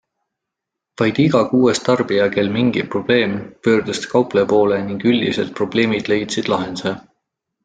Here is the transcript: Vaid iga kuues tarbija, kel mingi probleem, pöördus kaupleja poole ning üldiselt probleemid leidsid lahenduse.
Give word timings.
Vaid 1.01 1.19
iga 1.23 1.41
kuues 1.51 1.81
tarbija, 1.89 2.25
kel 2.35 2.49
mingi 2.55 2.85
probleem, 2.95 3.35
pöördus 3.67 4.01
kaupleja 4.15 4.51
poole 4.55 4.81
ning 4.89 5.07
üldiselt 5.13 5.55
probleemid 5.61 6.11
leidsid 6.15 6.51
lahenduse. 6.55 6.97